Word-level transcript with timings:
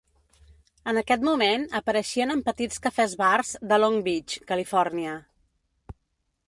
En 0.91 0.99
aquest 1.01 1.25
moment 1.27 1.65
apareixien 1.81 2.35
en 2.37 2.41
petits 2.47 2.81
cafès-bars 2.87 3.53
de 3.73 3.81
Long 3.83 4.01
Beach, 4.09 4.39
Califòrnia. 4.53 5.15